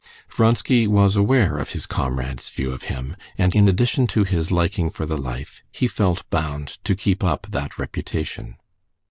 [0.27, 4.89] Vronsky was aware of his comrades' view of him, and in addition to his liking
[4.89, 8.55] for the life, he felt bound to keep up that reputation.